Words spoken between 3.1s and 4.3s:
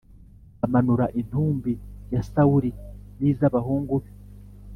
nizabahungu be